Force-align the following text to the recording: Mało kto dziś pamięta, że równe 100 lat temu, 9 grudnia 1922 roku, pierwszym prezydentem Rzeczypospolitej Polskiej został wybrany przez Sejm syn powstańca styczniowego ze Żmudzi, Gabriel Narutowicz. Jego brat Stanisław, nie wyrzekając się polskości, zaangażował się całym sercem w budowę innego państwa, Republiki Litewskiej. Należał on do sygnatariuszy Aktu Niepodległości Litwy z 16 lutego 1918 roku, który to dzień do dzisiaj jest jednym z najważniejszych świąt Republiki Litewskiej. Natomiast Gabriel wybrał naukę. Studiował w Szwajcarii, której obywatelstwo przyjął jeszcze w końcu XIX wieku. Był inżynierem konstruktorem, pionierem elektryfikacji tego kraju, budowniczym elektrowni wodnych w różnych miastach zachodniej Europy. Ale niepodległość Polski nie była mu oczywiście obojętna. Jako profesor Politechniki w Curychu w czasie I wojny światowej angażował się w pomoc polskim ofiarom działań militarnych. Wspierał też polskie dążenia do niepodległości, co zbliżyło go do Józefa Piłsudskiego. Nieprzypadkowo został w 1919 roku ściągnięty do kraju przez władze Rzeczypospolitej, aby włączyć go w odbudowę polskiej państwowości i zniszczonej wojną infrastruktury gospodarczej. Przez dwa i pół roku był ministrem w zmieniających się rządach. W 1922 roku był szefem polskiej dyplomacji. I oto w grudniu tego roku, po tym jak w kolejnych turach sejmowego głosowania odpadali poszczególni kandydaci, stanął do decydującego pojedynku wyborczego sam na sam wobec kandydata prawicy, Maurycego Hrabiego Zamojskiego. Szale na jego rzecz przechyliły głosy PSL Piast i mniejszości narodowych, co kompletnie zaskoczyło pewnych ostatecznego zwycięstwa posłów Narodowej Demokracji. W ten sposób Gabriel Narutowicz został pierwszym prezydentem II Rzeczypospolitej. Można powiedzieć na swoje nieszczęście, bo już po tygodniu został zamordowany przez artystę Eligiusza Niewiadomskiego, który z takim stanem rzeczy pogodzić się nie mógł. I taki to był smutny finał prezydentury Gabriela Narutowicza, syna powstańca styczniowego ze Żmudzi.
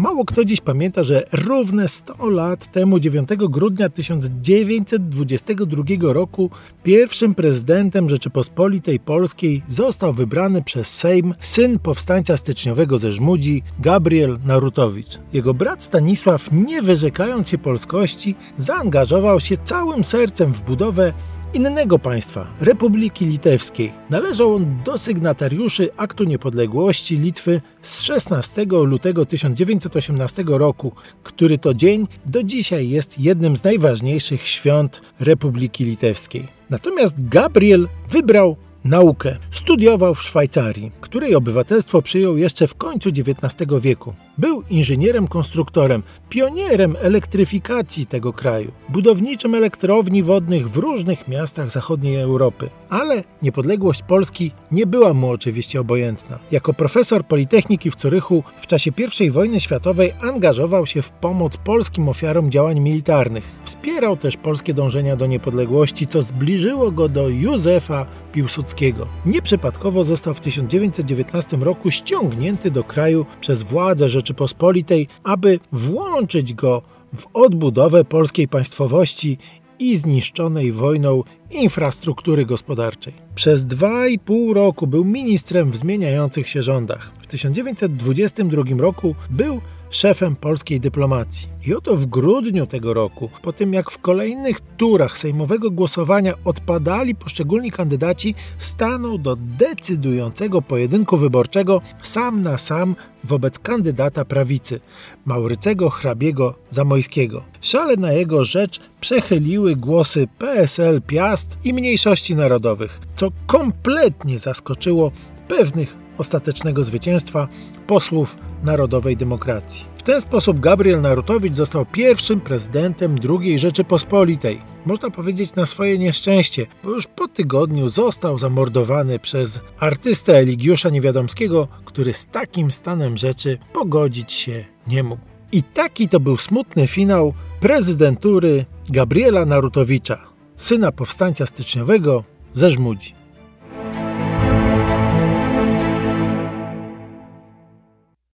Mało 0.00 0.24
kto 0.24 0.44
dziś 0.44 0.60
pamięta, 0.60 1.02
że 1.02 1.26
równe 1.32 1.88
100 1.88 2.30
lat 2.30 2.72
temu, 2.72 3.00
9 3.00 3.28
grudnia 3.36 3.88
1922 3.88 5.84
roku, 6.00 6.50
pierwszym 6.82 7.34
prezydentem 7.34 8.08
Rzeczypospolitej 8.08 9.00
Polskiej 9.00 9.62
został 9.68 10.12
wybrany 10.12 10.62
przez 10.62 10.94
Sejm 10.94 11.34
syn 11.40 11.78
powstańca 11.78 12.36
styczniowego 12.36 12.98
ze 12.98 13.12
Żmudzi, 13.12 13.62
Gabriel 13.78 14.38
Narutowicz. 14.44 15.18
Jego 15.32 15.54
brat 15.54 15.84
Stanisław, 15.84 16.52
nie 16.52 16.82
wyrzekając 16.82 17.48
się 17.48 17.58
polskości, 17.58 18.34
zaangażował 18.58 19.40
się 19.40 19.56
całym 19.64 20.04
sercem 20.04 20.52
w 20.52 20.62
budowę 20.62 21.12
innego 21.54 21.98
państwa, 21.98 22.46
Republiki 22.60 23.26
Litewskiej. 23.26 23.92
Należał 24.10 24.54
on 24.54 24.82
do 24.84 24.98
sygnatariuszy 24.98 25.88
Aktu 25.96 26.24
Niepodległości 26.24 27.16
Litwy 27.16 27.60
z 27.82 28.02
16 28.02 28.66
lutego 28.70 29.26
1918 29.26 30.44
roku, 30.46 30.92
który 31.22 31.58
to 31.58 31.74
dzień 31.74 32.06
do 32.26 32.42
dzisiaj 32.42 32.90
jest 32.90 33.18
jednym 33.18 33.56
z 33.56 33.64
najważniejszych 33.64 34.46
świąt 34.46 35.00
Republiki 35.20 35.84
Litewskiej. 35.84 36.48
Natomiast 36.70 37.28
Gabriel 37.28 37.88
wybrał 38.08 38.56
naukę. 38.84 39.36
Studiował 39.50 40.14
w 40.14 40.22
Szwajcarii, 40.22 40.92
której 41.00 41.34
obywatelstwo 41.34 42.02
przyjął 42.02 42.36
jeszcze 42.36 42.66
w 42.66 42.74
końcu 42.74 43.08
XIX 43.08 43.70
wieku. 43.80 44.14
Był 44.38 44.62
inżynierem 44.70 45.28
konstruktorem, 45.28 46.02
pionierem 46.28 46.96
elektryfikacji 47.00 48.06
tego 48.06 48.32
kraju, 48.32 48.72
budowniczym 48.88 49.54
elektrowni 49.54 50.22
wodnych 50.22 50.70
w 50.70 50.76
różnych 50.76 51.28
miastach 51.28 51.70
zachodniej 51.70 52.16
Europy. 52.16 52.70
Ale 52.90 53.24
niepodległość 53.42 54.02
Polski 54.02 54.52
nie 54.72 54.86
była 54.86 55.14
mu 55.14 55.30
oczywiście 55.30 55.80
obojętna. 55.80 56.38
Jako 56.50 56.74
profesor 56.74 57.24
Politechniki 57.24 57.90
w 57.90 57.96
Curychu 57.96 58.42
w 58.60 58.66
czasie 58.66 58.90
I 59.20 59.30
wojny 59.30 59.60
światowej 59.60 60.12
angażował 60.20 60.86
się 60.86 61.02
w 61.02 61.10
pomoc 61.10 61.56
polskim 61.56 62.08
ofiarom 62.08 62.50
działań 62.50 62.80
militarnych. 62.80 63.44
Wspierał 63.64 64.16
też 64.16 64.36
polskie 64.36 64.74
dążenia 64.74 65.16
do 65.16 65.26
niepodległości, 65.26 66.06
co 66.06 66.22
zbliżyło 66.22 66.90
go 66.90 67.08
do 67.08 67.28
Józefa 67.28 68.06
Piłsudskiego. 68.32 69.06
Nieprzypadkowo 69.26 70.04
został 70.04 70.34
w 70.34 70.40
1919 70.40 71.56
roku 71.56 71.90
ściągnięty 71.90 72.70
do 72.70 72.84
kraju 72.84 73.26
przez 73.40 73.62
władze 73.62 74.08
Rzeczypospolitej, 74.08 75.08
aby 75.24 75.60
włączyć 75.72 76.54
go 76.54 76.82
w 77.16 77.26
odbudowę 77.32 78.04
polskiej 78.04 78.48
państwowości 78.48 79.38
i 79.78 79.96
zniszczonej 79.96 80.72
wojną 80.72 81.22
infrastruktury 81.50 82.46
gospodarczej. 82.46 83.12
Przez 83.34 83.66
dwa 83.66 84.06
i 84.06 84.18
pół 84.18 84.54
roku 84.54 84.86
był 84.86 85.04
ministrem 85.04 85.70
w 85.70 85.76
zmieniających 85.76 86.48
się 86.48 86.62
rządach. 86.62 87.10
W 87.22 87.26
1922 87.26 88.62
roku 88.78 89.14
był 89.30 89.60
szefem 89.90 90.36
polskiej 90.36 90.80
dyplomacji. 90.80 91.48
I 91.66 91.74
oto 91.74 91.96
w 91.96 92.06
grudniu 92.06 92.66
tego 92.66 92.94
roku, 92.94 93.30
po 93.42 93.52
tym 93.52 93.72
jak 93.72 93.90
w 93.90 93.98
kolejnych 93.98 94.60
turach 94.60 95.18
sejmowego 95.18 95.70
głosowania 95.70 96.34
odpadali 96.44 97.14
poszczególni 97.14 97.70
kandydaci, 97.70 98.34
stanął 98.58 99.18
do 99.18 99.36
decydującego 99.36 100.62
pojedynku 100.62 101.16
wyborczego 101.16 101.80
sam 102.02 102.42
na 102.42 102.58
sam 102.58 102.96
wobec 103.24 103.58
kandydata 103.58 104.24
prawicy, 104.24 104.80
Maurycego 105.24 105.90
Hrabiego 105.90 106.54
Zamojskiego. 106.70 107.44
Szale 107.60 107.96
na 107.96 108.12
jego 108.12 108.44
rzecz 108.44 108.80
przechyliły 109.00 109.76
głosy 109.76 110.28
PSL 110.38 111.02
Piast 111.02 111.39
i 111.64 111.74
mniejszości 111.74 112.36
narodowych, 112.36 113.00
co 113.16 113.28
kompletnie 113.46 114.38
zaskoczyło 114.38 115.12
pewnych 115.48 115.96
ostatecznego 116.18 116.84
zwycięstwa 116.84 117.48
posłów 117.86 118.36
Narodowej 118.64 119.16
Demokracji. 119.16 119.86
W 119.98 120.02
ten 120.02 120.20
sposób 120.20 120.60
Gabriel 120.60 121.00
Narutowicz 121.00 121.54
został 121.54 121.86
pierwszym 121.86 122.40
prezydentem 122.40 123.16
II 123.30 123.58
Rzeczypospolitej. 123.58 124.60
Można 124.86 125.10
powiedzieć 125.10 125.54
na 125.54 125.66
swoje 125.66 125.98
nieszczęście, 125.98 126.66
bo 126.84 126.90
już 126.90 127.06
po 127.06 127.28
tygodniu 127.28 127.88
został 127.88 128.38
zamordowany 128.38 129.18
przez 129.18 129.60
artystę 129.78 130.38
Eligiusza 130.38 130.90
Niewiadomskiego, 130.90 131.68
który 131.84 132.12
z 132.12 132.26
takim 132.26 132.70
stanem 132.70 133.16
rzeczy 133.16 133.58
pogodzić 133.72 134.32
się 134.32 134.64
nie 134.86 135.02
mógł. 135.02 135.22
I 135.52 135.62
taki 135.62 136.08
to 136.08 136.20
był 136.20 136.36
smutny 136.36 136.86
finał 136.86 137.34
prezydentury 137.60 138.66
Gabriela 138.88 139.44
Narutowicza, 139.44 140.29
syna 140.60 140.92
powstańca 140.92 141.46
styczniowego 141.46 142.24
ze 142.52 142.70
Żmudzi. 142.70 143.19